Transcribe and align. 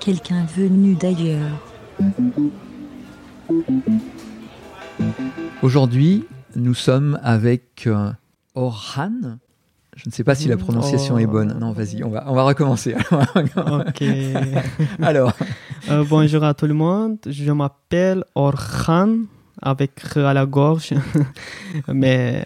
Quelqu'un 0.00 0.44
venu 0.56 0.94
d'ailleurs. 0.94 1.60
Aujourd'hui, 5.62 6.24
nous 6.56 6.74
sommes 6.74 7.18
avec 7.22 7.86
euh, 7.86 8.10
Orhan. 8.54 9.38
Je 9.96 10.08
ne 10.08 10.12
sais 10.12 10.24
pas 10.24 10.34
si 10.34 10.48
la 10.48 10.56
prononciation 10.56 11.18
est 11.18 11.26
bonne. 11.26 11.56
Non, 11.60 11.72
vas-y, 11.72 12.02
on 12.04 12.10
va, 12.10 12.24
on 12.26 12.34
va 12.34 12.42
recommencer. 12.42 12.94
Ok. 13.34 14.02
Alors, 15.02 15.32
Euh, 15.90 16.02
bonjour 16.08 16.42
à 16.44 16.54
tout 16.54 16.66
le 16.66 16.72
monde. 16.72 17.18
Je 17.26 17.52
m'appelle 17.52 18.24
Orhan 18.34 19.16
avec 19.60 20.00
R 20.00 20.18
à 20.20 20.32
la 20.32 20.46
gorge. 20.46 20.94
Mais 21.92 22.42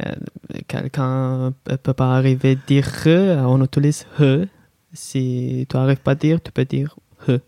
quelqu'un 0.67 1.53
ne 1.71 1.77
peut 1.77 1.93
pas 1.95 2.17
arriver 2.17 2.53
à 2.53 2.67
dire 2.67 2.85
R. 3.07 3.49
On 3.49 3.63
utilise 3.63 4.07
H. 4.19 4.49
Si 5.01 5.65
tu 5.69 5.77
n'arrives 5.77 5.99
pas 6.01 6.11
à 6.13 6.15
dire, 6.17 6.41
tu 6.43 6.51
peux 6.51 6.65
dire 6.65 6.97
H. 7.29 7.41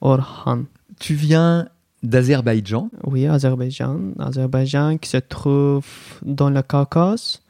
Orhan. 0.00 0.64
tu 0.98 1.14
viens 1.14 1.68
d'Azerbaïdjan? 2.02 2.90
Oui, 3.04 3.26
Azerbaïdjan. 3.26 3.98
Azerbaïdjan 4.18 4.98
qui 4.98 5.08
se 5.08 5.16
trouve 5.18 5.86
dans 6.22 6.50
le 6.50 6.60
Caucase, 6.62 7.40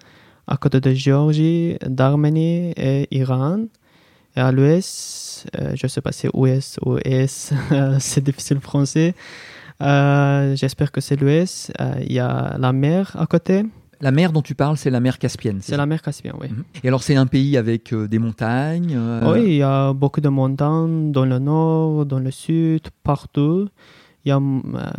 à 0.47 0.57
côté 0.59 0.81
de 0.81 0.93
Géorgie, 0.93 1.77
d'Arménie 1.87 2.73
et 2.77 3.09
Iran. 3.11 3.65
Et 4.37 4.41
à 4.41 4.53
l'ouest, 4.53 5.47
euh, 5.59 5.73
je 5.75 5.87
ne 5.87 5.89
sais 5.89 6.01
pas 6.03 6.13
si 6.13 6.21
c'est 6.21 6.37
ouest 6.37 6.79
ou 6.85 6.99
est, 6.99 7.27
c'est 7.99 8.23
difficile 8.23 8.61
français. 8.61 9.15
Euh, 9.83 10.55
J'espère 10.57 10.93
que 10.93 11.01
c'est 11.01 11.17
l'ouest. 11.17 11.73
Euh, 11.81 11.95
Il 12.07 12.13
y 12.13 12.21
a 12.21 12.57
la 12.59 12.73
mer 12.73 13.17
à 13.19 13.27
côté. 13.27 13.65
La 14.01 14.13
mer 14.13 14.33
dont 14.33 14.43
tu 14.43 14.55
parles, 14.55 14.77
c'est 14.77 14.91
la 14.91 15.01
mer 15.01 15.19
Caspienne. 15.19 15.59
C'est 15.61 15.77
la 15.77 15.87
mer 15.87 16.03
Caspienne, 16.03 16.35
oui. 16.41 16.49
Mhm. 16.51 16.65
Et 16.85 16.89
alors, 16.89 17.03
c'est 17.03 17.17
un 17.17 17.27
pays 17.27 17.57
avec 17.57 17.93
euh, 17.93 18.07
des 18.07 18.19
montagnes. 18.19 18.95
euh, 18.97 19.33
Oui, 19.33 19.43
il 19.47 19.55
y 19.57 19.63
a 19.63 19.93
beaucoup 19.93 20.21
de 20.21 20.29
montagnes 20.29 21.11
dans 21.11 21.25
le 21.25 21.39
nord, 21.39 22.07
dans 22.07 22.21
le 22.21 22.31
sud, 22.31 22.83
partout. 23.03 23.69
Il 24.25 24.29
y 24.29 24.33
a, 24.33 24.37
euh, 24.37 24.91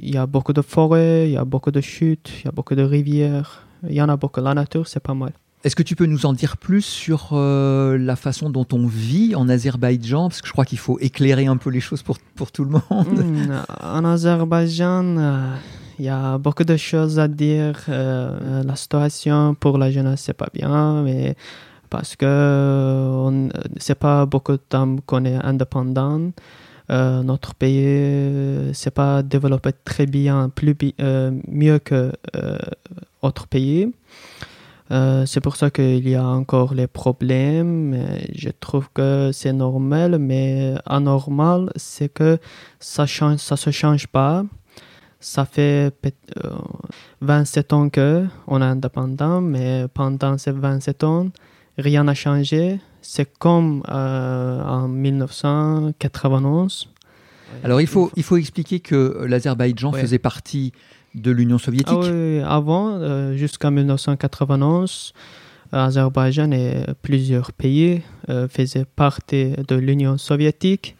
il 0.00 0.14
y 0.14 0.16
a 0.16 0.26
beaucoup 0.26 0.52
de 0.52 0.60
forêts, 0.62 1.28
il 1.28 1.32
y 1.32 1.36
a 1.36 1.44
beaucoup 1.44 1.70
de 1.72 1.80
chutes, 1.80 2.30
il 2.40 2.44
y 2.44 2.48
a 2.48 2.52
beaucoup 2.52 2.74
de 2.74 2.82
rivières. 2.82 3.66
Il 3.88 3.94
y 3.94 4.00
en 4.02 4.08
a 4.08 4.16
beaucoup. 4.16 4.40
La 4.40 4.54
nature, 4.54 4.86
c'est 4.86 5.00
pas 5.00 5.14
mal. 5.14 5.32
Est-ce 5.64 5.74
que 5.76 5.82
tu 5.82 5.96
peux 5.96 6.04
nous 6.06 6.26
en 6.26 6.34
dire 6.34 6.58
plus 6.58 6.82
sur 6.82 7.30
euh, 7.32 7.96
la 7.96 8.16
façon 8.16 8.50
dont 8.50 8.66
on 8.72 8.86
vit 8.86 9.34
en 9.34 9.48
Azerbaïdjan? 9.48 10.28
Parce 10.28 10.42
que 10.42 10.46
je 10.46 10.52
crois 10.52 10.66
qu'il 10.66 10.78
faut 10.78 10.98
éclairer 11.00 11.46
un 11.46 11.56
peu 11.56 11.70
les 11.70 11.80
choses 11.80 12.02
pour, 12.02 12.18
pour 12.34 12.52
tout 12.52 12.64
le 12.64 12.70
monde. 12.70 13.08
Hmm, 13.18 13.62
en 13.82 14.04
Azerbaïdjan, 14.04 15.16
euh, 15.16 15.54
il 15.98 16.04
y 16.06 16.08
a 16.08 16.38
beaucoup 16.38 16.64
de 16.64 16.76
choses 16.76 17.18
à 17.18 17.28
dire. 17.28 17.78
Euh, 17.88 18.62
la 18.64 18.76
situation 18.76 19.54
pour 19.54 19.78
la 19.78 19.90
jeunesse, 19.90 20.22
c'est 20.22 20.34
pas 20.34 20.48
bien, 20.52 21.02
mais 21.02 21.36
parce 21.90 22.16
que 22.16 22.26
on- 22.26 23.48
c'est 23.78 23.94
pas 23.98 24.26
beaucoup 24.26 24.52
de 24.52 24.62
temps 24.68 24.96
qu'on 25.06 25.24
est 25.24 25.36
indépendant. 25.36 26.30
Euh, 26.90 27.22
notre 27.22 27.54
pays, 27.54 27.84
euh, 27.86 28.72
c'est 28.74 28.90
pas 28.92 29.22
développé 29.22 29.70
très 29.84 30.06
bien, 30.06 30.50
plus 30.50 30.76
euh, 31.00 31.30
mieux 31.48 31.78
que 31.78 32.12
euh, 32.36 32.58
autres 33.22 33.46
pays. 33.46 33.90
Euh, 34.90 35.24
c'est 35.26 35.40
pour 35.40 35.56
ça 35.56 35.70
qu'il 35.70 36.06
y 36.08 36.14
a 36.14 36.26
encore 36.26 36.74
les 36.74 36.86
problèmes. 36.86 37.96
Je 38.34 38.50
trouve 38.50 38.88
que 38.92 39.30
c'est 39.32 39.52
normal, 39.54 40.18
mais 40.18 40.74
anormal, 40.84 41.70
c'est 41.76 42.10
que 42.12 42.38
ça 42.80 43.06
change, 43.06 43.38
ça 43.38 43.56
se 43.56 43.70
change 43.70 44.06
pas. 44.08 44.44
Ça 45.26 45.46
fait 45.46 45.90
peut- 46.02 46.10
euh, 46.44 46.50
27 47.22 47.72
ans 47.72 47.88
que 47.88 48.26
on 48.46 48.60
est 48.60 48.64
indépendant, 48.64 49.40
mais 49.40 49.86
pendant 49.94 50.36
ces 50.36 50.50
27 50.52 51.02
ans, 51.02 51.28
rien 51.78 52.04
n'a 52.04 52.12
changé. 52.14 52.78
C'est 53.00 53.32
comme 53.38 53.82
euh, 53.88 54.62
en 54.62 54.86
1991. 54.88 56.88
Alors, 57.62 57.80
il 57.80 57.86
faut, 57.86 58.10
il 58.16 58.22
faut 58.22 58.36
expliquer 58.36 58.80
que 58.80 59.24
l'Azerbaïdjan 59.26 59.92
Ouais. 59.92 60.00
faisait 60.02 60.18
partie 60.18 60.72
de 61.14 61.30
l'Union 61.30 61.56
soviétique. 61.58 61.96
Ah 62.02 62.10
oui, 62.12 62.40
avant, 62.44 62.96
euh, 62.98 63.34
jusqu'en 63.36 63.70
1991, 63.70 65.12
Azerbaïdjan 65.72 66.50
et 66.52 66.84
plusieurs 67.02 67.52
pays 67.52 68.02
euh, 68.28 68.48
faisaient 68.48 68.84
partie 68.84 69.52
de 69.68 69.76
l'Union 69.76 70.18
soviétique. 70.18 70.96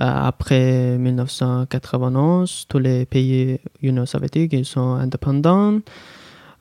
Euh, 0.00 0.04
après 0.04 0.96
1991, 0.98 2.66
tous 2.68 2.78
les 2.78 3.04
pays 3.04 3.58
Union 3.82 4.06
soviétique 4.06 4.52
ils 4.52 4.64
sont 4.64 4.94
indépendants. 4.94 5.80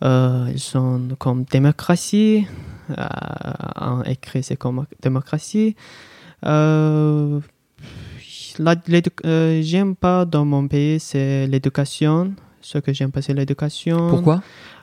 Euh, 0.04 0.48
ils 0.52 0.60
sont 0.60 1.02
comme 1.20 1.44
démocratie. 1.44 2.48
Euh, 2.90 3.04
en 3.76 4.04
écrit, 4.04 4.44
c'est 4.44 4.56
comme 4.56 4.86
démocratie. 5.02 5.76
Euh, 6.46 7.40
euh, 8.60 9.62
j'aime 9.62 9.96
pas 9.96 10.26
dans 10.26 10.46
mon 10.46 10.68
pays, 10.68 11.00
c'est 11.00 11.48
l'éducation. 11.48 12.34
Ce 12.62 12.80
que 12.80 12.92
j'aime 12.92 13.12
pas, 13.12 13.22
c'est 13.22 13.34
l'éducation. 13.34 14.10
Pourquoi? 14.10 14.42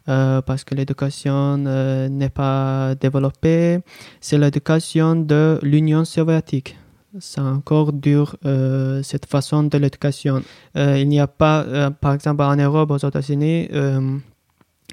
Euh, 0.09 0.43
parce 0.43 0.65
que 0.65 0.75
l'éducation 0.75 1.65
euh, 1.67 2.09
n'est 2.09 2.29
pas 2.29 2.95
développée. 2.95 3.81
C'est 4.21 4.39
l'éducation 4.39 5.17
de 5.17 5.59
l'Union 5.63 6.05
soviétique. 6.05 6.77
C'est 7.21 7.41
encore 7.41 7.93
dur, 7.93 8.37
euh, 8.45 9.03
cette 9.03 9.27
façon 9.27 9.63
de 9.65 9.79
l'éducation. 9.79 10.43
Euh, 10.77 10.99
il 10.99 11.09
n'y 11.09 11.21
a 11.21 11.27
pas, 11.29 11.63
euh, 11.63 11.91
par 11.91 12.13
exemple, 12.13 12.43
en 12.43 12.57
Europe, 12.57 12.91
aux 12.91 12.99
États-Unis, 12.99 13.69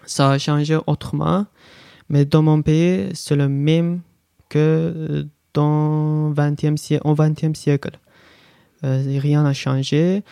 ça 0.05 0.31
a 0.31 0.37
changé 0.37 0.77
autrement. 0.87 1.45
Mais 2.09 2.25
dans 2.25 2.43
mon 2.43 2.61
pays, 2.61 3.09
c'est 3.13 3.35
le 3.35 3.47
même 3.49 4.01
que 4.49 5.25
dans 5.53 6.31
20e 6.31 6.77
siècle, 6.77 7.07
au 7.07 7.13
20e 7.15 7.55
siècle. 7.55 7.91
Rien 8.83 9.43
n'a 9.43 9.53
changé. 9.53 10.23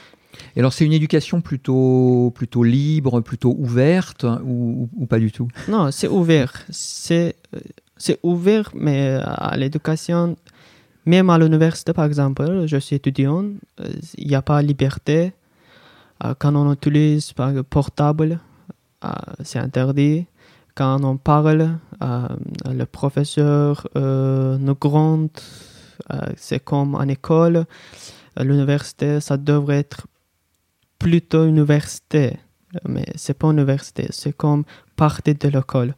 Et 0.55 0.59
alors, 0.59 0.73
c'est 0.73 0.85
une 0.85 0.93
éducation 0.93 1.41
plutôt, 1.41 2.31
plutôt 2.35 2.63
libre, 2.63 3.21
plutôt 3.21 3.55
ouverte, 3.57 4.25
ou, 4.43 4.89
ou- 4.97 5.05
pas 5.05 5.19
du 5.19 5.31
tout? 5.31 5.47
Non, 5.67 5.91
c'est 5.91 6.07
ouvert. 6.07 6.53
C'est 6.69 7.35
c'est 7.97 8.19
ouvert, 8.23 8.71
mais 8.75 9.19
à 9.23 9.57
l'éducation, 9.57 10.37
même 11.09 11.29
à 11.31 11.37
l'université, 11.39 11.91
par 11.91 12.05
exemple, 12.05 12.67
je 12.67 12.77
suis 12.77 12.95
étudiant, 12.95 13.43
euh, 13.81 13.89
il 14.17 14.27
n'y 14.27 14.35
a 14.35 14.41
pas 14.41 14.61
liberté. 14.61 15.33
Euh, 16.23 16.35
Quand 16.37 16.55
on 16.55 16.71
utilise 16.71 17.33
par 17.33 17.51
portable, 17.63 18.39
euh, 19.03 19.09
c'est 19.43 19.59
interdit. 19.59 20.27
Quand 20.75 21.03
on 21.03 21.17
parle, 21.17 21.77
le 21.99 22.85
professeur 22.85 23.87
nous 23.95 24.75
gronde. 24.75 25.29
C'est 26.37 26.63
comme 26.63 26.95
en 26.95 27.07
école. 27.17 27.65
L'université, 28.37 29.19
ça 29.19 29.35
devrait 29.35 29.79
être 29.79 30.07
plutôt 30.97 31.45
université. 31.45 32.37
Mais 32.87 33.07
c'est 33.15 33.37
pas 33.37 33.49
université, 33.49 34.07
c'est 34.11 34.31
comme 34.37 34.63
partie 34.95 35.33
de 35.33 35.49
l'école. 35.49 35.95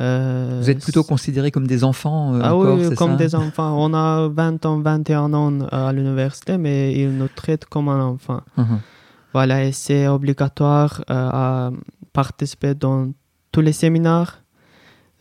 Euh, 0.00 0.58
Vous 0.62 0.70
êtes 0.70 0.80
plutôt 0.82 1.04
considérés 1.04 1.50
comme 1.50 1.66
des 1.66 1.84
enfants 1.84 2.34
euh, 2.34 2.40
ah 2.42 2.54
encore, 2.54 2.78
oui, 2.78 2.94
comme 2.94 3.10
ça 3.12 3.16
des 3.16 3.34
enfants. 3.34 3.74
On 3.78 3.92
a 3.92 4.28
20 4.28 4.64
ans, 4.66 4.78
21 4.80 5.34
ans 5.34 5.60
à 5.70 5.92
l'université, 5.92 6.56
mais 6.58 6.94
ils 6.94 7.10
nous 7.10 7.28
traitent 7.28 7.66
comme 7.66 7.88
un 7.88 8.00
enfant. 8.02 8.40
Mhm. 8.56 8.78
Voilà, 9.32 9.64
et 9.64 9.72
c'est 9.72 10.08
obligatoire 10.08 11.02
euh, 11.10 11.14
à 11.14 11.70
participer 12.12 12.74
dans 12.74 13.12
tous 13.52 13.60
les 13.60 13.72
séminaires, 13.72 14.42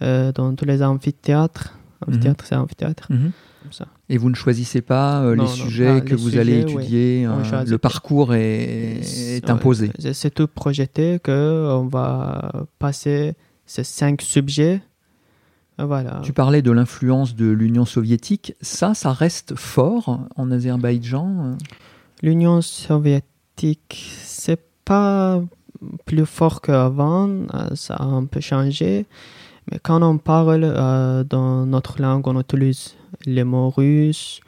euh, 0.01 0.31
dans 0.31 0.55
tous 0.55 0.65
les 0.65 0.81
amphithéâtres. 0.81 1.73
Amphithéâtre, 2.07 2.45
c'est 2.47 2.55
amphithéâtre. 2.55 3.07
Mhm. 3.11 3.31
Comme 3.61 3.73
ça. 3.73 3.85
Et 4.07 4.17
vous 4.17 4.29
ne 4.29 4.35
choisissez 4.35 4.81
pas 4.81 5.19
euh, 5.21 5.35
Non, 5.35 5.43
les 5.43 5.49
non. 5.49 5.55
sujets 5.55 6.01
que 6.01 6.11
les 6.11 6.15
vous 6.15 6.37
allez 6.37 6.61
sujets, 6.61 6.73
étudier 6.79 7.27
On 7.27 7.39
euh, 7.39 7.43
choisit 7.43 7.69
Le 7.69 7.77
parcours 7.77 8.33
est, 8.33 9.01
est 9.35 9.49
imposé. 9.49 9.91
c'est- 9.99 10.13
C'est 10.13 10.29
tout 10.31 10.47
projeté 10.47 11.19
qu'on 11.23 11.87
va 11.91 12.51
passer 12.79 13.33
ces 13.69 13.83
cinq 13.83 14.23
sujets. 14.23 14.81
Et 15.77 15.83
Voilà. 15.83 16.21
Tu 16.23 16.33
parlais 16.33 16.63
de 16.63 16.71
l'influence 16.71 17.35
de 17.35 17.45
l'Union 17.45 17.85
soviétique. 17.85 18.55
Ça, 18.61 18.95
ça 18.95 19.13
reste 19.13 19.55
fort 19.55 20.21
en 20.35 20.51
Azerbaïdjan? 20.51 21.55
L'Union 22.23 22.61
soviétique, 22.61 24.11
c'est 24.23 24.59
pas 24.83 25.41
plus 26.05 26.25
fort 26.25 26.61
qu'avant, 26.61 27.29
euh, 27.29 27.75
ça 27.75 27.93
a 27.93 28.03
un 28.03 28.25
peu 28.25 28.41
changé. 28.41 29.05
Mais 29.71 29.77
quand 29.81 30.01
on 30.01 30.17
parle 30.17 30.63
euh, 30.63 31.23
dans 31.23 31.67
notre 31.67 32.01
langue, 32.01 32.27
on 32.27 32.39
utilise 32.39 32.95
les 33.25 33.43
mots 33.43 33.69
russes. 33.69 34.41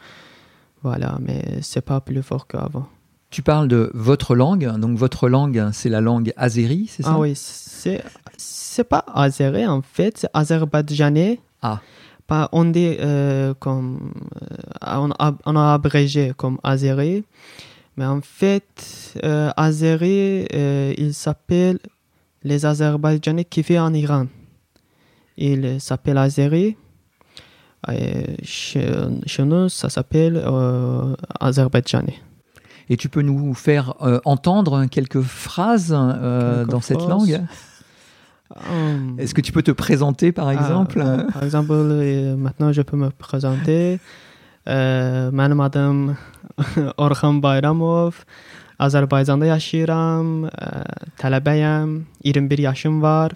Voilà, 0.81 1.19
mais 1.21 1.59
c'est 1.62 1.85
pas 1.85 2.01
plus 2.01 2.24
fort 2.24 2.47
qu'avant. 2.47 2.88
Tu 3.29 3.44
parles 3.44 3.67
de 3.67 3.91
votre 3.94 4.35
langue. 4.35 4.65
Donc, 4.79 4.97
votre 4.97 5.29
langue, 5.29 5.69
c'est 5.71 5.89
la 5.89 6.01
langue 6.01 6.33
azérie, 6.35 6.88
c'est 6.88 7.03
ça? 7.03 7.12
Ah 7.13 7.19
oui, 7.19 7.33
c'est 7.35 8.03
c'est 8.41 8.83
pas 8.83 9.05
azéré 9.13 9.67
en 9.67 9.81
fait, 9.81 10.17
c'est 10.17 10.29
azerbaïdjanais. 10.33 11.39
Ah. 11.61 11.79
Pas, 12.27 12.49
on 12.51 12.65
dit 12.65 12.95
euh, 12.99 13.53
comme 13.59 14.13
euh, 14.41 14.95
on, 14.97 15.11
a, 15.11 15.33
on 15.45 15.55
a 15.55 15.73
abrégé 15.73 16.33
comme 16.38 16.57
azéré, 16.63 17.23
mais 17.97 18.05
en 18.05 18.21
fait 18.21 19.13
euh, 19.23 19.51
azéré, 19.57 20.47
euh, 20.53 20.93
il 20.97 21.13
s'appelle 21.13 21.79
les 22.43 22.65
Azerbaïdjanais 22.65 23.45
qui 23.45 23.61
vivent 23.61 23.81
en 23.81 23.93
Iran. 23.93 24.27
Il 25.38 25.79
s'appelle 25.79 26.17
azéré. 26.17 26.77
Chez, 28.43 28.88
chez 29.25 29.43
nous, 29.43 29.67
ça 29.67 29.89
s'appelle 29.89 30.43
azerbaïdjanais. 31.39 32.19
Et 32.89 32.97
tu 32.97 33.09
peux 33.09 33.21
nous 33.21 33.53
faire 33.53 33.95
entendre 34.25 34.85
quelques 34.85 35.21
phrases 35.21 35.89
Quelques 35.89 36.69
dans 36.69 36.81
cette 36.81 37.01
langue? 37.01 37.41
Hum, 38.69 39.15
Est-ce 39.19 39.33
que 39.33 39.42
tu 39.42 39.51
peux 39.51 39.63
te 39.63 39.71
présenter 39.71 40.31
par 40.31 40.51
exemple 40.51 41.01
ah, 41.06 41.31
par 41.31 41.44
exemple, 41.44 41.71
euh, 41.71 42.36
maintenant 42.36 42.71
je 42.74 42.81
peux 42.81 42.98
me 42.98 43.09
présenter. 43.09 44.00
Euh, 44.68 45.31
Benim 45.31 45.59
adım 45.62 46.18
Orhan 46.98 47.42
Bayramov. 47.42 48.13
Azərbaycanda 48.81 49.45
yaşayıram. 49.45 50.48
Ə, 50.50 50.69
Tələbəyəm. 51.21 51.92
21 52.25 52.63
yaşım 52.65 53.01
var. 53.01 53.36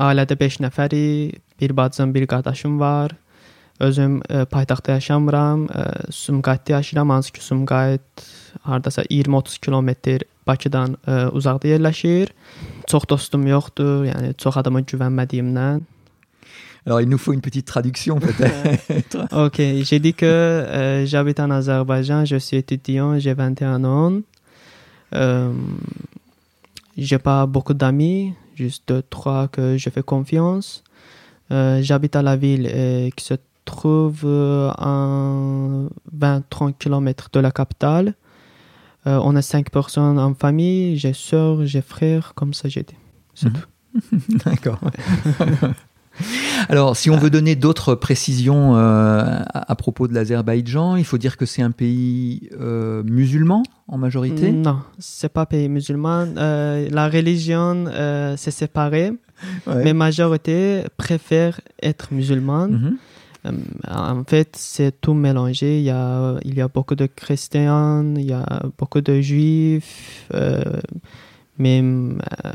Ailədə 0.00 0.36
5 0.40 0.60
nəfərik. 0.64 1.40
Bir 1.60 1.76
bacım, 1.76 2.14
bir 2.14 2.26
qardaşım 2.26 2.78
var. 2.80 3.12
Özüm 3.80 4.20
ə, 4.24 4.46
paytaxtda 4.48 4.96
yaşamıram. 4.96 5.66
Ə, 5.68 6.12
Sumqayıtda 6.12 6.72
yaşayıram. 6.78 7.10
Hansı 7.10 7.32
ki 7.32 7.44
Sumqayıt 7.44 8.24
hardasa 8.62 9.02
20-30 9.02 9.60
kilometr 9.60 10.24
Bakıdan 10.48 10.96
ə, 11.04 11.28
uzaqda 11.36 11.74
yerləşir. 11.74 12.32
Çox 12.88 13.04
dostum 13.10 13.46
yoxdur. 13.46 14.08
Yəni 14.08 14.34
çox 14.40 14.56
adama 14.62 14.80
güvənmədiyimdən. 14.80 15.84
Alors 16.88 17.02
il 17.02 17.08
nous 17.10 17.18
faut 17.18 17.34
une 17.34 17.42
petite 17.42 17.66
traduction 17.66 18.18
peut-être. 18.20 19.18
Ok, 19.32 19.56
j'ai 19.58 19.98
dit 19.98 20.14
que 20.14 20.24
euh, 20.24 21.04
j'habite 21.04 21.38
en 21.38 21.50
Azerbaïdjan, 21.50 22.24
je 22.24 22.36
suis 22.36 22.56
étudiant, 22.56 23.18
j'ai 23.18 23.34
21 23.34 23.84
ans. 23.84 24.20
Euh, 25.14 25.52
j'ai 26.96 27.18
pas 27.18 27.44
beaucoup 27.44 27.74
d'amis, 27.74 28.32
juste 28.54 28.84
deux, 28.88 29.02
trois 29.02 29.48
que 29.48 29.76
je 29.76 29.90
fais 29.90 30.02
confiance. 30.02 30.82
Euh, 31.50 31.80
j'habite 31.82 32.16
à 32.16 32.22
la 32.22 32.36
ville 32.36 33.12
qui 33.14 33.24
se 33.24 33.34
trouve 33.66 34.24
à 34.24 35.08
20-30 36.18 36.74
km 36.78 37.28
de 37.34 37.40
la 37.40 37.50
capitale. 37.50 38.14
Euh, 39.06 39.18
on 39.22 39.36
a 39.36 39.42
cinq 39.42 39.70
personnes 39.70 40.18
en 40.18 40.34
famille, 40.34 40.96
j'ai 40.98 41.12
soeur, 41.12 41.64
j'ai 41.64 41.80
frère, 41.82 42.32
comme 42.34 42.52
ça 42.52 42.68
j'ai 42.68 42.82
dit. 42.82 42.96
C'est 43.34 43.48
Mhm. 43.48 43.52
tout. 43.54 44.38
D'accord. 44.44 44.80
Alors, 46.68 46.96
si 46.96 47.10
on 47.10 47.16
veut 47.16 47.30
donner 47.30 47.54
d'autres 47.54 47.94
précisions 47.94 48.76
euh, 48.76 49.20
à, 49.54 49.70
à 49.72 49.74
propos 49.76 50.08
de 50.08 50.14
l'Azerbaïdjan, 50.14 50.96
il 50.96 51.04
faut 51.04 51.16
dire 51.16 51.36
que 51.36 51.46
c'est 51.46 51.62
un 51.62 51.70
pays 51.70 52.48
euh, 52.60 53.04
musulman 53.04 53.62
en 53.86 53.98
majorité? 53.98 54.50
Non, 54.50 54.80
c'est 54.98 55.32
pas 55.32 55.46
pays 55.46 55.68
musulman. 55.68 56.26
Euh, 56.36 56.88
la 56.90 57.08
religion, 57.08 57.84
euh, 57.86 58.34
c'est 58.36 58.50
séparé. 58.50 59.12
Ouais. 59.68 59.84
Mais 59.84 59.92
majorité 59.94 60.82
préfère 60.96 61.60
être 61.80 62.12
musulmane. 62.12 62.72
Mhm. 62.72 62.96
En 63.88 64.24
fait, 64.24 64.54
c'est 64.56 65.00
tout 65.00 65.14
mélangé. 65.14 65.78
Il 65.78 65.84
y 65.84 65.90
a, 65.90 66.38
il 66.44 66.54
y 66.54 66.60
a 66.60 66.68
beaucoup 66.68 66.94
de 66.94 67.06
chrétiens, 67.06 68.04
il 68.16 68.24
y 68.26 68.32
a 68.32 68.62
beaucoup 68.76 69.00
de 69.00 69.20
juifs, 69.20 70.26
euh, 70.34 70.62
même 71.58 72.20
euh, 72.44 72.52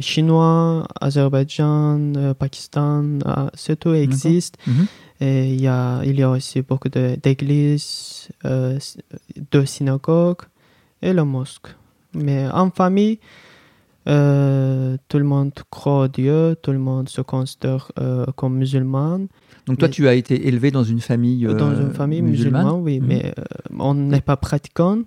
chinois, 0.00 0.86
Azerbaïdjan, 1.00 2.14
euh, 2.16 2.34
Pakistan, 2.34 3.18
euh, 3.26 3.48
c'est 3.54 3.78
tout 3.78 3.92
existe. 3.94 4.56
Mhm. 4.66 4.86
Et 5.20 5.52
il 5.54 5.60
y 5.60 5.68
a, 5.68 6.02
il 6.04 6.18
y 6.18 6.22
a 6.22 6.30
aussi 6.30 6.62
beaucoup 6.62 6.88
de- 6.88 7.16
d'églises, 7.22 8.28
euh, 8.44 8.78
de 9.52 9.64
synagogues 9.64 10.42
et 11.00 11.12
le 11.12 11.24
mosque. 11.24 11.68
Mais 12.14 12.48
en 12.50 12.70
famille, 12.70 13.20
euh, 14.08 14.96
tout 15.08 15.18
le 15.18 15.24
monde 15.24 15.52
croit 15.70 16.04
en 16.04 16.08
Dieu, 16.08 16.56
tout 16.62 16.72
le 16.72 16.78
monde 16.78 17.08
se 17.08 17.20
considère 17.20 17.92
euh, 18.00 18.26
comme 18.36 18.56
musulman. 18.56 19.20
Donc 19.66 19.78
toi, 19.78 19.88
tu 19.88 20.08
as 20.08 20.14
été 20.14 20.48
élevé 20.48 20.70
dans 20.72 20.82
une 20.82 21.00
famille 21.00 21.46
euh, 21.46 21.54
Dans 21.54 21.74
une 21.74 21.92
famille 21.92 22.20
musulmane, 22.22 22.66
oui, 22.80 22.98
Mhm. 22.98 23.06
mais 23.06 23.32
euh, 23.38 23.42
on 23.78 23.94
n'est 23.94 24.20
pas 24.20 24.36
pratiquant, 24.36 24.98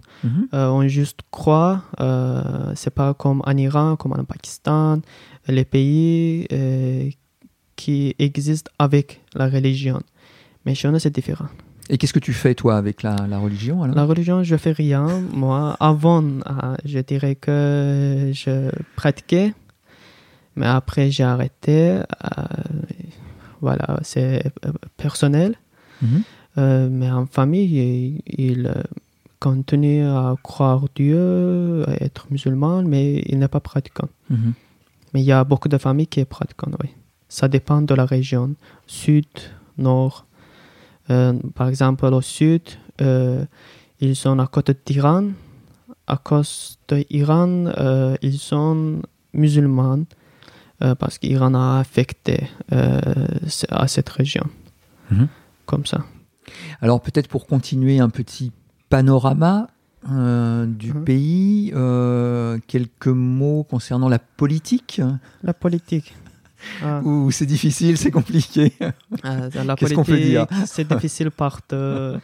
euh, 0.53 0.67
on 0.69 0.87
juste 0.87 1.19
croit. 1.29 1.81
Euh, 1.99 2.71
c'est 2.75 2.93
pas 2.93 3.13
comme 3.13 3.41
en 3.45 3.57
Iran, 3.57 3.97
comme 3.97 4.13
en 4.13 4.23
Pakistan, 4.23 5.01
les 5.47 5.65
pays 5.65 6.47
euh, 6.53 7.09
qui 7.75 8.15
existent 8.17 8.71
avec 8.79 9.21
la 9.35 9.49
religion. 9.49 9.99
Mais 10.65 10.73
chez 10.73 10.89
nous, 10.89 10.99
c'est 10.99 11.13
différent. 11.13 11.49
Et 11.89 11.97
qu'est-ce 11.97 12.13
que 12.13 12.19
tu 12.19 12.33
fais 12.33 12.55
toi 12.55 12.77
avec 12.77 13.03
la, 13.03 13.15
la 13.27 13.37
religion 13.37 13.83
alors? 13.83 13.95
La 13.95 14.05
religion, 14.05 14.43
je 14.43 14.55
fais 14.55 14.71
rien. 14.71 15.21
Moi, 15.31 15.77
avant, 15.79 16.23
euh, 16.23 16.75
je 16.83 16.99
dirais 16.99 17.35
que 17.35 18.31
je 18.33 18.71
pratiquais, 18.95 19.53
mais 20.55 20.65
après, 20.65 21.11
j'ai 21.11 21.23
arrêté. 21.23 21.99
Euh, 21.99 22.03
voilà, 23.61 23.99
c'est 24.03 24.45
euh, 24.65 24.71
personnel. 24.97 25.55
Mhm. 26.01 26.23
Euh, 26.57 26.89
mais 26.89 27.11
en 27.11 27.25
famille, 27.25 28.21
il, 28.25 28.73
continue 29.39 30.03
à 30.03 30.35
croire 30.41 30.85
Dieu, 30.95 31.83
à 31.87 32.03
être 32.03 32.25
musulman, 32.31 32.81
mais 32.83 33.21
il 33.27 33.37
n'est 33.37 33.47
pas 33.47 33.59
pratiquant. 33.59 34.07
Mhm. 34.29 34.53
Mais 35.13 35.21
il 35.21 35.25
y 35.25 35.31
a 35.31 35.43
beaucoup 35.43 35.69
de 35.69 35.77
familles 35.77 36.07
qui 36.07 36.21
sont 36.21 36.25
pratiquantes, 36.25 36.75
oui. 36.81 36.89
Ça 37.27 37.47
dépend 37.47 37.81
de 37.81 37.93
la 37.93 38.05
région. 38.05 38.55
Sud, 38.87 39.27
nord. 39.77 40.25
Euh, 41.09 41.33
par 41.55 41.67
exemple, 41.69 42.05
au 42.05 42.21
sud, 42.21 42.61
euh, 43.01 43.45
ils 43.99 44.15
sont 44.15 44.39
à 44.39 44.47
côté 44.47 44.73
d'Iran. 44.85 45.29
À 46.07 46.17
cause 46.17 46.77
de 46.87 47.03
l'Iran, 47.09 47.65
euh, 47.77 48.15
ils 48.21 48.37
sont 48.39 49.01
musulmans 49.33 50.05
parce 50.99 51.17
qu'Iran 51.17 51.53
a 51.55 51.79
affecté 51.79 52.47
à 52.71 53.87
cette 53.87 54.09
région. 54.09 54.45
Mhm. 55.09 55.27
Comme 55.65 55.85
ça. 55.85 56.03
Alors 56.81 57.01
peut-être 57.01 57.27
pour 57.27 57.47
continuer 57.47 57.99
un 57.99 58.09
petit 58.09 58.51
panorama 58.89 59.67
euh, 60.11 60.67
du 60.67 60.93
Mhm. 60.93 61.03
pays, 61.03 61.71
euh, 61.73 62.59
quelques 62.67 63.07
mots 63.07 63.63
concernant 63.63 64.07
la 64.09 64.19
politique, 64.19 65.01
La 65.41 65.53
politique. 65.55 66.13
Ah. 66.83 67.01
ou 67.03 67.31
c'est 67.31 67.45
difficile, 67.45 67.97
c'est 67.97 68.11
compliqué. 68.11 68.73
La 69.23 69.75
Qu'est-ce 69.75 69.93
qu'on 69.93 70.03
peut 70.03 70.17
dire 70.19 70.47
C'est 70.65 70.87
difficile 70.87 71.31
partout. 71.31 71.75
euh, 71.75 72.17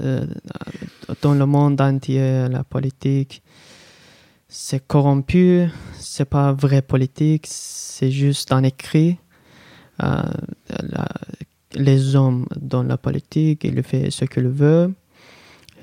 euh, 0.00 0.26
dans 1.22 1.34
le 1.34 1.46
monde 1.46 1.80
entier, 1.80 2.48
la 2.48 2.64
politique, 2.64 3.42
c'est 4.48 4.86
corrompu. 4.86 5.66
C'est 5.98 6.24
pas 6.28 6.52
vrai 6.52 6.82
politique, 6.82 7.46
c'est 7.48 8.10
juste 8.10 8.52
un 8.52 8.62
écrit. 8.62 9.16
Euh, 10.02 10.22
la- 10.82 11.08
les 11.76 12.14
hommes 12.14 12.46
dans 12.60 12.82
la 12.84 12.96
politique, 12.96 13.64
ils 13.64 13.82
font 13.82 14.10
ce 14.10 14.24
qu'ils 14.26 14.48
veulent. 14.48 14.94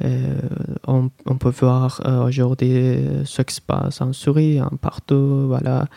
Euh, 0.04 0.40
on, 0.88 1.12
on 1.26 1.38
peut 1.38 1.50
voir 1.52 2.02
euh, 2.06 2.24
aujourd'hui 2.26 2.98
ce 3.26 3.42
qui 3.44 3.54
se 3.56 3.62
passe 3.62 4.02
en 4.02 4.14
Syrie, 4.14 4.60
partout, 4.82 5.46
voilà. 5.48 5.88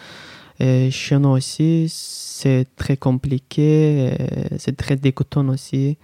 Et 0.61 0.91
chez 0.91 1.19
nous 1.19 1.31
aussi, 1.31 1.87
c'est 1.89 2.67
très 2.77 2.97
compliqué, 2.97 4.15
et 4.15 4.59
c'est 4.59 4.77
très 4.77 4.97
dégoûtant 4.97 5.49
aussi. 5.49 5.99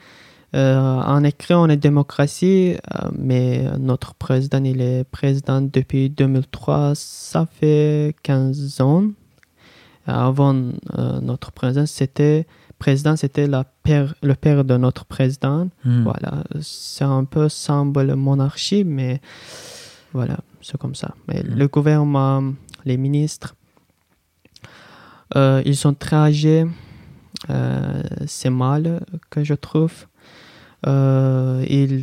Euh, 0.54 0.76
en 0.76 1.22
écrit, 1.22 1.54
on 1.54 1.68
est 1.68 1.76
démocratie, 1.76 2.74
euh, 2.74 3.08
mais 3.16 3.64
notre 3.78 4.14
président, 4.14 4.62
il 4.64 4.80
est 4.80 5.04
président 5.04 5.60
depuis 5.60 6.10
2003, 6.10 6.92
ça 6.96 7.46
fait 7.46 8.16
15 8.24 8.80
ans. 8.80 9.04
Avant, 10.06 10.54
euh, 10.98 11.20
notre 11.20 11.52
président, 11.52 11.86
c'était 11.86 12.46
président, 12.80 13.14
c'était 13.14 13.46
la 13.46 13.62
père, 13.62 14.14
le 14.22 14.34
père 14.34 14.64
de 14.64 14.76
notre 14.76 15.04
président. 15.04 15.68
Hmm. 15.84 16.02
Voilà, 16.02 16.42
c'est 16.60 17.04
un 17.04 17.24
peu 17.24 17.48
semble 17.48 18.16
monarchie, 18.16 18.82
mais 18.82 19.20
voilà, 20.12 20.38
c'est 20.62 20.78
comme 20.78 20.96
ça. 20.96 21.14
Mais 21.28 21.44
Mhm. 21.44 21.58
le 21.58 21.68
gouvernement, 21.68 22.42
les 22.84 22.96
ministres, 22.96 23.54
euh, 25.36 25.62
ils 25.64 25.76
sont 25.76 25.94
très 25.94 26.16
âgés. 26.16 26.66
Euh, 27.48 28.02
c'est 28.26 28.50
mal 28.50 29.00
que 29.30 29.42
je 29.44 29.54
trouve. 29.54 30.06
Euh, 30.86 31.64
il 31.68 32.00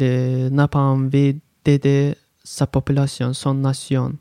n'a 0.53 0.67
pas 0.67 0.79
envie 0.79 1.37
d'aider 1.63 2.15
sa 2.43 2.65
population, 2.67 3.33
son 3.33 3.53
nation. 3.55 4.13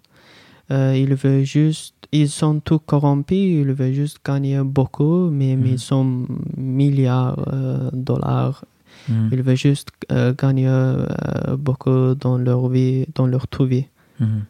Euh, 0.70 0.94
il 0.96 1.14
veut 1.14 1.44
juste, 1.44 1.94
ils 2.12 2.28
sont 2.28 2.60
tous 2.60 2.78
corrompus, 2.80 3.36
il 3.62 3.72
veut 3.72 3.92
juste 3.92 4.18
gagner 4.24 4.60
beaucoup, 4.62 5.30
mais, 5.30 5.56
mais 5.56 5.68
Mhm. 5.68 5.74
ils 5.74 5.78
sont 5.78 6.26
milliards 6.56 7.36
de 7.46 7.90
dollars 7.92 8.64
Hmm. 9.08 9.28
ils 9.30 9.42
veulent 9.42 9.56
juste 9.56 9.90
gagner 10.38 10.68
beaucoup 11.58 12.14
dans 12.14 12.38
leur 12.38 12.68
vie, 12.68 13.06
dans 13.14 13.26
leur 13.26 13.46
tout 13.46 13.64
vie. 13.66 13.86
Mhm. 14.18 14.42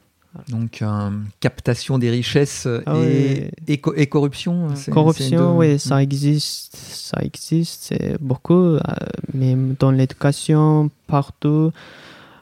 Donc 0.49 0.83
euh, 0.83 1.11
captation 1.41 1.99
des 1.99 2.11
richesses 2.11 2.67
Ah 2.87 2.95
et, 2.97 3.45
oui. 3.45 3.51
et 3.69 3.79
co- 3.79 3.95
et 3.95 4.07
corruption. 4.07 4.75
c'est 4.75 4.91
Corruption, 4.93 5.57
oui, 5.59 5.79
ça 5.79 6.03
existe, 6.03 6.77
ça 6.77 7.21
existe, 7.23 7.83
c'est 7.85 8.17
beaucoup, 8.21 8.55
euh, 8.77 8.81
même 9.35 9.75
dans 9.79 9.91
l'éducation, 9.91 10.91
partout. 11.07 11.73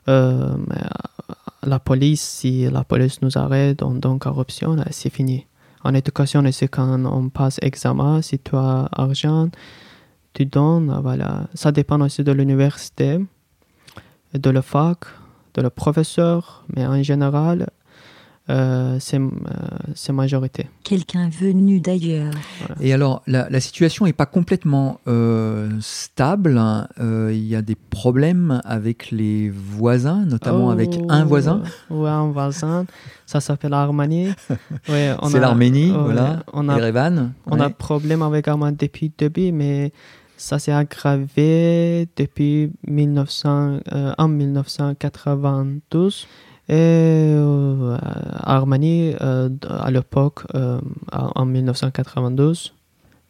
Euh, 0.09 0.55
mais, 0.69 0.77
euh, 0.77 1.35
la 1.67 1.79
police, 1.79 2.21
si 2.23 2.69
la 2.71 2.85
police 2.85 3.23
nous 3.23 3.39
arrête 3.39 3.79
dans, 3.79 3.95
dans 3.95 4.19
corruption, 4.19 4.77
c'est 4.91 5.11
fini. 5.11 5.47
En 5.83 5.95
éducation, 5.95 6.43
c'est 6.53 6.69
quand 6.69 7.05
on 7.07 7.29
passe 7.31 7.59
examen, 7.63 8.21
si 8.23 8.39
tu 8.39 8.55
as 8.57 8.89
argent, 8.93 9.49
tu 10.35 10.45
donnes, 10.47 10.91
euh, 10.91 11.01
voilà. 11.01 11.47
Ça 11.55 11.73
dépend 11.73 12.01
aussi 12.01 12.23
de 12.25 12.33
l'université, 12.33 13.19
de 14.35 14.51
la 14.51 14.63
fac, 14.63 14.99
de 15.55 15.63
le 15.63 15.71
professeur, 15.71 16.65
mais 16.75 16.85
en 16.87 17.03
général, 17.03 17.71
euh, 18.51 18.99
c'est 19.01 19.19
euh, 19.19 19.29
c'est 19.95 20.13
majorité. 20.13 20.69
Quelqu'un 20.83 21.31
venu 21.31 21.81
d'ailleurs. 21.81 22.33
Et 22.81 22.93
alors, 22.93 23.23
la, 23.27 23.49
la 23.49 23.61
situation 23.61 24.05
n'est 24.05 24.13
pas 24.13 24.27
complètement 24.27 25.01
euh, 25.09 25.71
stable. 25.81 26.59
hein. 26.59 26.87
Euh, 27.01 27.31
Il 27.33 27.45
y 27.47 27.57
a 27.57 27.63
des 27.63 27.75
problèmes 27.75 28.61
avec 28.65 29.11
les 29.11 29.49
voisins, 29.51 30.25
notamment 30.27 30.69
avec 30.71 30.91
Oh, 31.01 31.07
un 31.09 31.25
voisin. 31.25 31.63
Ouais, 31.89 32.11
un 32.11 32.29
voisin. 32.31 32.85
Ça 33.25 33.41
s'appelle 33.41 33.73
Armanie. 33.73 34.29
Ouais, 34.91 35.15
C'est 35.29 35.37
a- 35.37 35.41
l'Arménie, 35.41 35.91
ouais, 35.93 35.97
voilà. 35.99 36.43
On 36.53 36.69
a, 36.69 36.77
Erevan. 36.77 37.33
on 37.47 37.59
a 37.61 37.71
problème 37.71 38.21
avec 38.23 38.47
Armanie 38.49 38.77
depuis 38.79 39.07
le 39.07 39.13
début, 39.17 39.53
mais 39.53 39.93
ça 40.37 40.59
s'est 40.59 40.73
aggravé 40.73 42.07
depuis 42.17 42.71
1900, 42.87 43.79
euh, 43.93 44.13
en 44.19 44.29
1992. 44.29 46.27
Et 46.68 46.75
euh, 46.76 47.99
Armanie, 48.42 49.14
euh, 49.21 49.49
à 49.68 49.90
l'époque, 49.90 50.40
euh, 50.54 50.80
en 51.12 51.44
1992, 51.44 52.73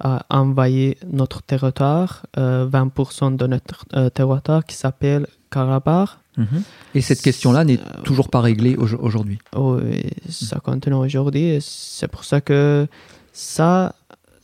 a 0.00 0.24
envahi 0.30 0.96
notre 1.10 1.42
territoire, 1.42 2.26
euh, 2.36 2.66
20% 2.68 3.36
de 3.36 3.46
notre 3.46 3.84
territoire 4.10 4.64
qui 4.64 4.76
s'appelle 4.76 5.26
Karabakh. 5.50 6.10
Mhm. 6.36 6.62
Et 6.96 7.00
cette 7.00 7.22
question-là 7.22 7.64
n'est 7.64 7.78
toujours 8.04 8.28
pas 8.28 8.40
réglée 8.40 8.76
au- 8.76 8.92
aujourd'hui? 8.98 9.38
Oui, 9.56 10.00
ça 10.28 10.58
continue 10.60 10.96
aujourd'hui. 10.96 11.58
C'est 11.60 12.08
pour 12.08 12.24
ça 12.24 12.40
que 12.40 12.86
ça, 13.32 13.94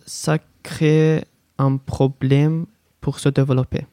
ça 0.07 0.39
crée 0.63 1.25
un 1.59 1.77
problème 1.77 2.67
pour 3.01 3.19
se 3.19 3.29
développer. 3.29 3.87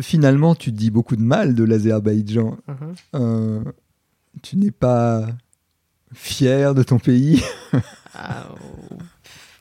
Finalement, 0.00 0.54
tu 0.54 0.72
dis 0.72 0.90
beaucoup 0.90 1.16
de 1.16 1.22
mal 1.22 1.54
de 1.54 1.64
l'Azerbaïdjan. 1.64 2.56
Euh, 3.14 3.62
tu 4.42 4.56
n'es 4.56 4.70
pas 4.70 5.26
fier 6.14 6.74
de 6.74 6.82
ton 6.82 6.98
pays? 6.98 7.42
Ah, 8.14 8.44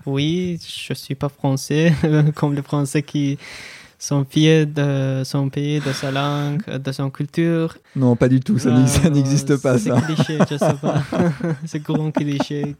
oui, 0.05 0.59
je 0.61 0.93
suis 0.93 1.15
pas 1.15 1.29
français, 1.29 1.93
comme 2.35 2.53
les 2.53 2.61
Français 2.61 3.01
qui 3.01 3.37
sont 3.97 4.25
fiers 4.29 4.65
de 4.65 5.21
son 5.23 5.47
pays, 5.49 5.79
de 5.79 5.93
sa 5.93 6.11
langue, 6.11 6.61
de 6.65 6.91
son 6.91 7.09
culture. 7.09 7.77
Non, 7.95 8.17
pas 8.17 8.27
du 8.27 8.41
tout. 8.41 8.59
Ça 8.59 8.69
Euh, 8.69 8.85
ça 8.87 9.09
n'existe 9.09 9.55
pas, 9.61 9.77
c'est 9.77 9.87
ça. 9.89 10.01
cliché, 10.01 10.37
je 10.49 10.57
sais 10.57 10.73
pas. 10.81 11.01
c'est 11.65 11.81
grand 11.81 12.11
cliché 12.11 12.75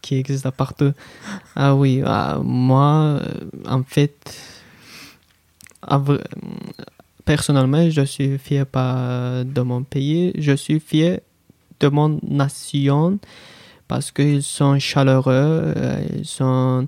qui 0.00 0.14
existe 0.16 0.50
partout. 0.52 0.92
Ah 1.54 1.74
oui, 1.74 2.00
ah, 2.06 2.40
moi, 2.42 3.20
euh, 3.20 3.28
en 3.66 3.82
fait, 3.82 4.16
personnellement, 7.24 7.90
je 7.90 8.02
suis 8.02 8.38
fier 8.38 8.64
de 8.64 9.60
mon 9.60 9.82
pays, 9.82 10.32
je 10.38 10.52
suis 10.52 10.80
fier 10.80 11.20
de 11.80 11.88
mon 11.88 12.18
nation 12.22 13.18
parce 13.88 14.10
qu'ils 14.10 14.42
sont 14.42 14.78
chaleureux, 14.78 15.72
euh, 15.76 16.04
ils 16.16 16.26
sont 16.26 16.86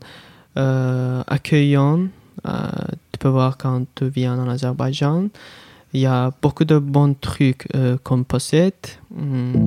euh, 0.57 1.23
accueillants. 1.27 2.07
Euh, 2.47 2.69
tu 3.13 3.19
peux 3.19 3.29
voir 3.29 3.57
quand 3.57 3.85
tu 3.95 4.09
viens 4.09 4.39
en 4.39 4.49
Azerbaïdjan, 4.49 5.29
il 5.93 6.01
y 6.01 6.07
a 6.07 6.33
beaucoup 6.41 6.65
de 6.65 6.79
bons 6.79 7.15
trucs 7.15 7.67
qu'on 8.05 8.23
possède. 8.23 8.75
Hmm. 9.11 9.67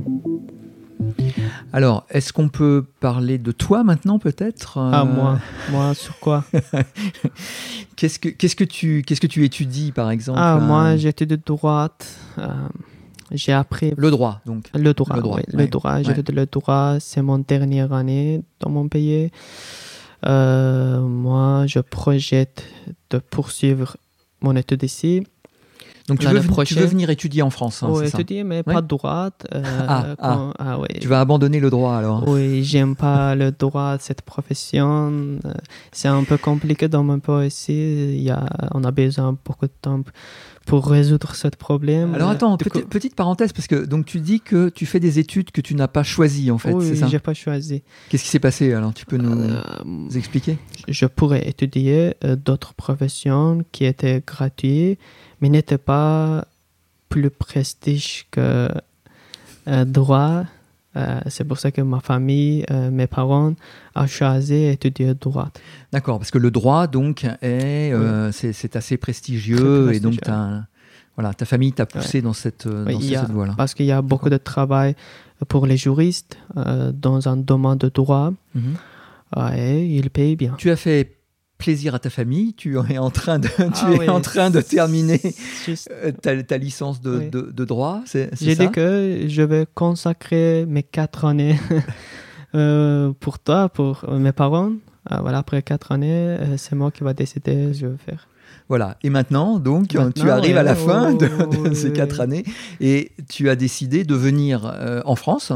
Alors, 1.73 2.05
est-ce 2.11 2.31
qu'on 2.31 2.49
peut 2.49 2.85
parler 2.99 3.37
de 3.39 3.51
toi 3.51 3.83
maintenant, 3.83 4.19
peut-être 4.19 4.77
Ah, 4.77 5.01
Euh, 5.01 5.05
moi, 5.05 5.39
moi, 5.71 5.93
sur 5.95 6.17
quoi 6.19 6.45
Qu'est-ce 7.95 8.19
que, 8.19 8.29
qu'est-ce 8.29 8.55
que 8.55 8.63
tu, 8.63 9.01
qu'est-ce 9.05 9.19
que 9.21 9.27
tu 9.27 9.43
étudies, 9.43 9.91
par 9.91 10.11
exemple 10.11 10.39
Ah, 10.41 10.57
euh, 10.57 10.59
moi, 10.59 10.95
j'étais 10.97 11.25
de 11.25 11.35
droite. 11.35 12.15
euh, 12.37 12.47
j'ai 13.31 13.53
appris 13.53 13.93
Le 13.97 14.11
droit, 14.11 14.41
donc. 14.45 14.69
le 14.75 14.93
droit. 14.93 15.15
le 15.15 15.21
droit, 15.23 15.37
oui, 15.37 15.43
ouais, 15.55 15.63
le 15.63 15.67
droit. 15.67 15.95
ouais. 15.95 16.03
Le 16.31 16.45
droit. 16.45 16.97
C'est 16.99 17.23
mon 17.23 17.39
dernière 17.39 17.91
année 17.91 18.43
dans 18.59 18.69
mon 18.69 18.87
pays. 18.87 19.31
Euh, 20.25 20.99
moi, 21.01 21.65
je 21.65 21.79
projette 21.79 22.63
de 23.09 23.17
poursuivre 23.17 23.97
mon 24.41 24.55
étude 24.55 24.83
ici. 24.83 25.23
Donc, 26.09 26.19
tu 26.19 26.27
veux, 26.27 26.33
tu 26.41 26.41
veux 26.41 26.47
prochaine. 26.49 26.85
venir 26.85 27.09
étudier 27.09 27.41
en 27.43 27.49
France, 27.49 27.81
hein, 27.81 27.87
Oui, 27.89 28.05
étudier, 28.07 28.43
mais 28.43 28.61
pas 28.61 28.81
droite. 28.81 29.47
euh, 29.55 29.61
Ah, 29.87 30.05
ah. 30.09 30.15
quand- 30.19 30.53
ah. 30.59 30.77
Tu 30.99 31.07
vas 31.07 31.21
abandonner 31.21 31.61
le 31.61 31.69
droit, 31.69 31.95
alors 31.95 32.27
Oui, 32.27 32.61
j'aime 32.63 32.95
pas 32.97 33.35
le 33.35 33.51
droit 33.51 33.95
de 33.95 34.01
cette 34.01 34.21
profession. 34.21 35.13
Euh, 35.45 35.53
C'est 35.93 36.09
un 36.09 36.23
peu 36.25 36.37
compliqué 36.37 36.89
dans 36.89 37.03
mon 37.03 37.19
pays 37.19 37.47
ici. 37.47 37.73
Il 38.15 38.21
y 38.21 38.31
a, 38.31 38.45
on 38.73 38.83
a 38.83 38.91
besoin 38.91 39.31
de 39.31 39.37
beaucoup 39.45 39.65
de 39.65 39.71
temps 39.81 40.01
pour 40.65 40.87
résoudre 40.87 41.35
ce 41.35 41.47
problème. 41.49 42.15
Alors 42.15 42.29
attends, 42.29 42.55
petit- 42.57 42.69
coup- 42.81 42.87
petite 42.87 43.15
parenthèse, 43.15 43.51
parce 43.53 43.67
que 43.67 43.83
donc 43.85 44.05
tu 44.05 44.19
dis 44.21 44.39
que 44.39 44.69
tu 44.69 44.85
fais 44.85 44.99
des 44.99 45.19
études 45.19 45.51
que 45.51 45.61
tu 45.61 45.75
n'as 45.75 45.87
pas 45.89 46.03
choisies, 46.03 46.51
en 46.51 46.57
fait, 46.57 46.71
oui, 46.73 46.85
c'est 46.87 46.95
ça? 46.95 47.07
j'ai 47.07 47.19
pas 47.19 47.33
choisi. 47.33 47.83
Qu'est-ce 48.09 48.23
qui 48.23 48.29
s'est 48.29 48.39
passé, 48.39 48.73
alors? 48.73 48.93
Tu 48.93 49.05
peux 49.05 49.17
nous 49.17 49.49
Euh, 49.49 49.61
expliquer? 50.15 50.57
je 50.87 51.05
pourrais 51.05 51.47
étudier 51.47 52.15
euh, 52.23 52.35
d'autres 52.35 52.73
professions 52.73 53.63
qui 53.71 53.85
étaient 53.85 54.23
gratuites, 54.25 54.99
mais 55.41 55.49
n'étaient 55.49 55.77
pas 55.77 56.47
plus 57.09 57.29
prestige 57.29 58.25
que 58.31 58.69
euh, 59.67 59.85
droit. 59.85 60.43
Euh, 60.95 61.19
c'est 61.27 61.43
pour 61.43 61.57
ça 61.57 61.71
que 61.71 61.81
ma 61.81 61.99
famille, 61.99 62.65
euh, 62.69 62.91
mes 62.91 63.07
parents, 63.07 63.53
ont 63.95 64.07
choisi 64.07 64.67
d'étudier 64.67 65.13
droit. 65.15 65.49
D'accord, 65.91 66.19
parce 66.19 66.31
que 66.31 66.37
le 66.37 66.51
droit, 66.51 66.87
donc, 66.87 67.23
est, 67.41 67.91
euh, 67.93 68.31
c'est, 68.31 68.75
assez 68.75 68.97
prestigieux, 68.97 69.91
et 69.93 69.99
donc 69.99 70.19
voilà, 71.15 71.33
ta 71.33 71.45
famille 71.45 71.73
t'a 71.73 71.85
poussé 71.85 72.21
dans 72.21 72.33
cette, 72.33 72.67
Oui, 72.67 72.93
dans 73.11 73.21
cette 73.21 73.31
voie-là. 73.31 73.53
Parce 73.55 73.73
qu'il 73.73 73.85
y 73.85 73.91
a 73.91 74.01
beaucoup 74.01 74.29
de 74.29 74.37
travail 74.37 74.95
pour 75.47 75.67
les 75.67 75.77
juristes 75.77 76.37
dans 76.55 77.27
un 77.27 77.37
domaine 77.37 77.77
de 77.77 77.89
droit 77.89 78.31
Mhm. 78.55 78.75
et 79.55 79.85
ils 79.85 80.09
payent 80.09 80.35
bien. 80.35 80.55
Tu 80.57 80.71
as 80.71 80.75
fait 80.75 81.17
plaisir 81.57 81.95
à 81.95 81.99
ta 81.99 82.09
famille, 82.09 82.53
tu 82.53 82.77
es 82.89 82.97
en 82.97 83.09
train 83.09 83.39
de, 83.39 83.47
tu 83.47 83.53
Ah 83.57 83.91
es 83.93 83.99
oui, 83.99 84.09
en 84.09 84.19
train 84.21 84.49
de 84.49 84.59
terminer 84.61 85.21
Juste- 85.65 85.89
euh, 85.91 86.11
ta, 86.11 86.41
ta 86.43 86.57
licence 86.57 86.99
de, 87.01 87.17
Oui. 87.19 87.29
de, 87.29 87.41
de 87.53 87.65
droit, 87.65 88.01
J'ai 88.11 88.55
dit 88.55 88.69
que 88.71 89.25
je 89.27 89.41
vais 89.41 89.65
consacrer 89.73 90.65
mes 90.67 90.83
quatre 90.83 91.25
années 91.25 91.57
euh, 92.55 93.11
pour 93.19 93.39
toi, 93.39 93.69
pour 93.69 94.05
mes 94.11 94.31
parents. 94.31 94.71
Euh, 95.11 95.17
voilà, 95.21 95.39
après 95.39 95.61
quatre 95.61 95.91
années, 95.91 96.11
euh, 96.11 96.57
c'est 96.57 96.75
moi 96.75 96.91
qui 96.91 97.03
va 97.03 97.13
décider, 97.13 97.73
je 97.73 97.87
vais 97.87 97.97
faire. 97.97 98.27
Voilà. 98.69 98.97
Et 99.03 99.09
maintenant, 99.09 99.59
donc, 99.59 99.89
tu 100.15 100.29
arrives 100.29 100.57
à 100.57 100.63
la 100.63 100.71
ouais, 100.73 100.77
fin 100.77 101.13
de, 101.13 101.27
de 101.69 101.73
ces 101.73 101.91
quatre 101.91 102.21
années 102.21 102.43
et 102.79 103.11
tu 103.29 103.49
as 103.49 103.55
décidé 103.55 104.03
de 104.05 104.15
venir 104.15 104.65
euh, 104.65 105.01
en 105.05 105.15
France, 105.15 105.51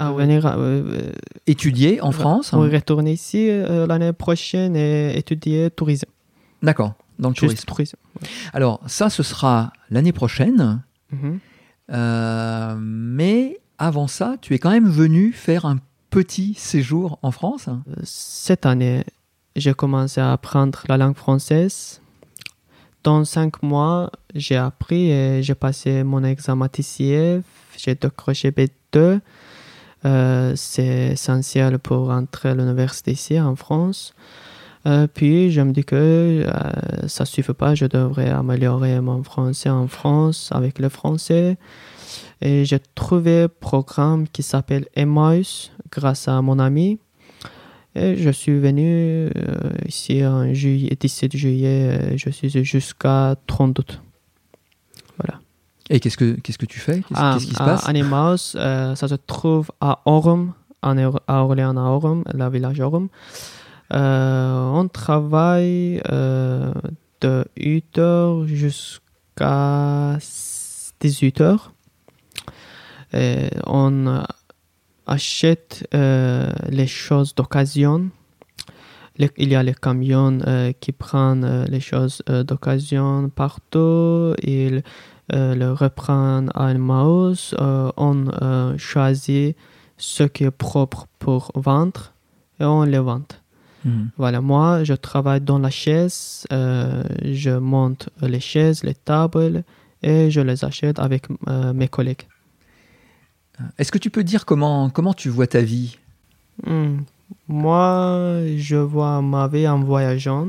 À 0.00 0.12
venir, 0.12 0.46
euh, 0.46 0.56
euh, 0.56 1.12
étudier 1.46 2.00
en 2.00 2.10
France. 2.10 2.54
va 2.54 2.60
retourner 2.60 3.12
ici 3.12 3.50
euh, 3.50 3.86
l'année 3.86 4.14
prochaine 4.14 4.74
et 4.74 5.14
étudier 5.18 5.70
tourisme. 5.70 6.08
D'accord, 6.62 6.94
dans 7.18 7.28
le 7.28 7.34
Juste 7.34 7.66
tourisme. 7.66 7.66
tourisme. 7.66 7.96
Alors, 8.54 8.80
ça, 8.86 9.10
ce 9.10 9.22
sera 9.22 9.74
l'année 9.90 10.12
prochaine. 10.12 10.82
Mhm. 11.12 11.38
Mais 12.80 13.60
avant 13.76 14.06
ça, 14.06 14.36
tu 14.40 14.54
es 14.54 14.58
quand 14.58 14.70
même 14.70 14.88
venu 14.88 15.32
faire 15.32 15.66
un 15.66 15.76
petit 16.08 16.54
séjour 16.54 17.18
en 17.20 17.30
France. 17.30 17.68
Cette 18.02 18.64
année, 18.64 19.04
j'ai 19.54 19.74
commencé 19.74 20.18
à 20.22 20.32
apprendre 20.32 20.82
la 20.88 20.96
langue 20.96 21.16
française. 21.16 22.00
Dans 23.04 23.26
cinq 23.26 23.62
mois, 23.62 24.10
j'ai 24.34 24.56
appris 24.56 25.10
et 25.10 25.42
j'ai 25.42 25.54
passé 25.54 26.04
mon 26.04 26.24
examen 26.24 26.68
TCF. 26.68 27.44
J'ai 27.76 27.94
décroché 27.96 28.50
B2. 28.50 29.20
Euh, 30.04 30.54
c'est 30.56 31.12
essentiel 31.12 31.78
pour 31.78 32.10
entrer 32.10 32.50
à 32.50 32.54
l'université 32.54 33.12
ici 33.12 33.40
en 33.40 33.56
France. 33.56 34.14
Euh, 34.86 35.06
puis 35.06 35.50
je 35.50 35.60
me 35.60 35.72
dis 35.72 35.84
que 35.84 35.94
euh, 36.46 37.08
ça 37.08 37.26
suffit 37.26 37.52
pas, 37.52 37.74
je 37.74 37.84
devrais 37.84 38.30
améliorer 38.30 38.98
mon 39.02 39.22
français 39.22 39.68
en 39.68 39.88
France 39.88 40.48
avec 40.52 40.78
le 40.78 40.88
français. 40.88 41.58
Et 42.40 42.64
j'ai 42.64 42.80
trouvé 42.94 43.42
un 43.42 43.48
programme 43.48 44.26
qui 44.26 44.42
s'appelle 44.42 44.86
Emmaüs 44.94 45.70
grâce 45.90 46.28
à 46.28 46.40
mon 46.40 46.58
ami. 46.58 46.98
Et 47.94 48.16
je 48.16 48.30
suis 48.30 48.58
venu 48.58 49.30
ici 49.86 50.24
en 50.24 50.54
juillet, 50.54 50.96
17 50.98 51.36
juillet, 51.36 52.16
je 52.16 52.30
suis 52.30 52.48
jusqu'à 52.64 53.34
30 53.46 53.78
août. 53.80 54.00
Et 55.90 55.98
qu'est-ce 55.98 56.16
que, 56.16 56.38
qu'est-ce 56.40 56.56
que 56.56 56.66
tu 56.66 56.78
fais? 56.78 57.00
Qu'est-ce, 57.00 57.20
Ah, 57.20 57.36
qui 57.36 57.46
se 57.46 57.60
à 57.60 57.66
passe? 57.66 57.88
Animaus, 57.88 58.54
euh, 58.54 58.94
ça 58.94 59.08
se 59.08 59.16
trouve 59.16 59.72
à 59.80 59.98
Orum, 60.04 60.52
à 60.82 60.94
Orléans 61.42 61.76
à 61.76 61.82
Orum, 61.82 62.22
la 62.32 62.48
village 62.48 62.80
Orum. 62.80 63.08
Euh, 63.92 64.70
on 64.72 64.86
travaille 64.86 66.00
euh, 66.08 66.72
de 67.20 67.44
8h 67.58 68.46
jusqu'à 68.46 70.16
18h. 71.00 71.58
Et 73.12 73.50
on 73.66 74.22
achète 75.08 75.88
les 75.92 76.86
choses 76.86 77.34
d'occasion. 77.34 78.10
il 79.18 79.48
y 79.48 79.56
a 79.56 79.62
les 79.64 79.74
camions 79.74 80.38
qui 80.78 80.92
prennent 80.92 81.64
les 81.64 81.80
choses 81.80 82.22
d'occasion 82.28 83.28
partout. 83.28 84.34
Ils 84.44 84.84
le 85.32 85.72
reprennent 85.72 86.50
à 86.54 86.70
une 86.72 86.78
mouse. 86.78 87.54
Euh, 87.60 87.90
on 87.96 88.26
euh, 88.28 88.76
choisit 88.78 89.56
ce 89.96 90.24
qui 90.24 90.44
est 90.44 90.50
propre 90.50 91.06
pour 91.18 91.52
vendre 91.54 92.12
et 92.58 92.64
on 92.64 92.82
les 92.82 92.98
vend. 92.98 93.22
Hmm. 93.84 94.08
Voilà, 94.18 94.40
moi, 94.40 94.84
je 94.84 94.94
travaille 94.94 95.40
dans 95.40 95.58
la 95.58 95.70
chaise. 95.70 96.46
euh, 96.52 97.02
je 97.24 97.50
monte 97.50 98.08
les 98.20 98.40
chaises, 98.40 98.82
les 98.82 98.94
tables 98.94 99.64
et 100.02 100.30
je 100.30 100.40
les 100.40 100.64
achète 100.64 100.98
avec 100.98 101.26
euh, 101.48 101.72
mes 101.72 101.88
collègues. 101.88 102.26
Est-ce 103.78 103.92
que 103.92 103.98
tu 103.98 104.10
peux 104.10 104.24
dire 104.24 104.46
comment, 104.46 104.90
comment 104.90 105.14
tu 105.14 105.28
vois 105.28 105.46
ta 105.46 105.60
vie? 105.60 105.98
Hmm. 106.66 107.00
Moi, 107.48 108.40
je 108.56 108.76
vois 108.76 109.20
ma 109.22 109.48
vie 109.48 109.68
en 109.68 109.80
voyageant. 109.80 110.48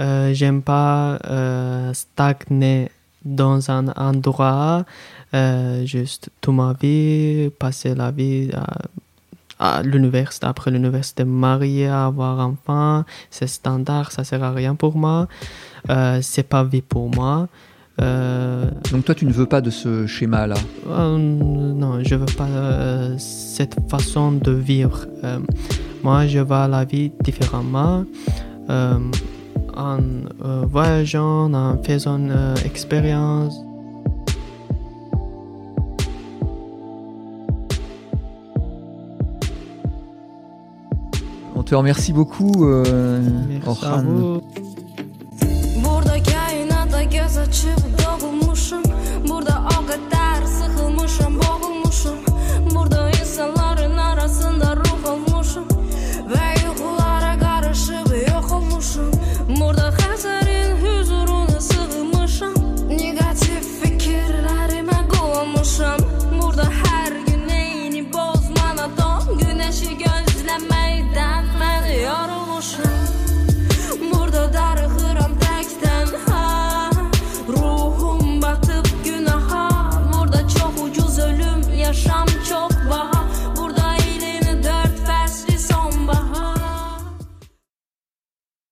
Euh, 0.00 0.34
J'aime 0.34 0.62
pas 0.62 1.18
euh, 1.26 1.92
stagner 1.94 2.90
dans 3.24 3.70
un 3.70 3.88
endroit, 3.88 4.84
euh, 5.34 5.84
juste 5.86 6.30
toute 6.40 6.54
ma 6.54 6.74
vie, 6.80 7.50
passer 7.58 7.94
la 7.94 8.10
vie 8.10 8.50
à, 9.58 9.78
à 9.78 9.82
l'université, 9.82 10.46
après 10.46 10.70
l'université, 10.70 11.24
marier, 11.24 11.88
avoir 11.88 12.40
un 12.40 12.56
enfant, 12.56 13.04
c'est 13.30 13.46
standard, 13.46 14.12
ça 14.12 14.24
sert 14.24 14.42
à 14.42 14.52
rien 14.52 14.74
pour 14.74 14.96
moi. 14.96 15.26
Euh, 15.90 16.18
c'est 16.22 16.42
pas 16.48 16.64
vie 16.64 16.82
pour 16.82 17.08
moi. 17.14 17.48
Euh, 18.00 18.68
Donc 18.90 19.04
toi, 19.04 19.14
tu 19.14 19.24
ne 19.24 19.32
veux 19.32 19.46
pas 19.46 19.60
de 19.60 19.70
ce 19.70 20.06
schéma-là? 20.06 20.56
euh, 20.88 21.16
non, 21.16 22.02
je 22.02 22.16
veux 22.16 22.26
pas 22.36 22.46
euh, 22.48 23.14
cette 23.18 23.76
façon 23.88 24.32
de 24.32 24.50
vivre. 24.50 25.06
Moi, 26.02 26.26
je 26.26 26.40
vois 26.40 26.66
la 26.68 26.84
vie 26.84 27.12
différemment. 27.22 28.04
En 29.76 29.98
euh, 30.44 30.64
voyageant, 30.70 31.52
en 31.52 31.76
faisant 31.82 32.18
une 32.18 32.30
euh, 32.30 32.54
expérience. 32.64 33.60
On 41.56 41.62
te 41.62 41.74
remercie 41.74 42.12
beaucoup, 42.12 42.66
euh, 42.66 43.22
Merci 43.48 43.84
à 43.84 43.90
Orhan. 43.92 44.02
vous. 44.02 44.40